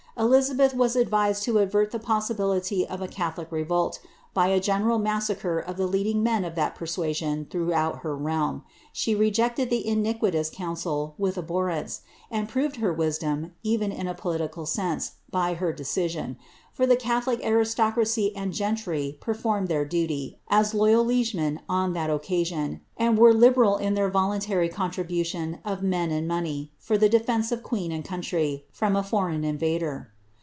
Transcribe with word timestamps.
Elizabeth 0.17 0.75
was 0.75 0.95
advised 0.95 1.41
to 1.43 1.57
avert 1.57 1.89
the 1.89 1.97
possibility 1.97 2.85
of 2.85 3.01
a 3.01 3.07
Catholic 3.07 3.49
revolt, 3.51 3.99
by 4.33 4.47
a 4.47 4.59
general 4.59 4.99
massacre 4.99 5.57
of 5.57 5.77
the 5.77 5.87
leading 5.87 6.21
men 6.21 6.43
of 6.45 6.53
that 6.55 6.75
persuasion 6.75 7.47
throughout 7.49 7.99
her 7.99 8.15
realm. 8.15 8.63
She 8.93 9.15
rejected 9.15 9.69
the 9.69 9.85
iniquitous 9.87 10.49
counsel 10.51 11.15
with 11.17 11.37
abhorrence, 11.37 12.01
and 12.29 12.47
proved 12.47 12.75
her 12.77 12.93
wisdom, 12.93 13.53
even 13.63 13.91
in 13.91 14.07
a 14.07 14.13
political 14.13 14.65
sense, 14.65 15.13
by 15.31 15.55
her 15.55 15.73
decision, 15.73 16.37
for 16.71 16.85
the 16.85 16.95
Geitholic 16.95 17.43
aristocracy 17.43 18.33
and 18.35 18.53
gentry 18.53 19.17
performed 19.19 19.67
their 19.67 19.83
duty, 19.83 20.39
as 20.49 20.73
loyal 20.73 21.03
liegemen, 21.03 21.59
on 21.67 21.91
that 21.93 22.09
occasion, 22.09 22.79
and 22.95 23.17
were 23.17 23.33
libe 23.33 23.57
ral 23.57 23.75
in 23.77 23.95
their 23.95 24.09
voluntary 24.09 24.69
contribution 24.69 25.59
of 25.65 25.83
men 25.83 26.09
and 26.11 26.25
money, 26.27 26.71
for 26.77 26.97
the 26.97 27.09
defence 27.09 27.51
of 27.51 27.63
qneen 27.63 27.93
and 27.93 28.05
country, 28.05 28.65
from 28.71 28.95
a 28.95 29.03
foreign 29.03 29.43
invader.' 29.43 30.09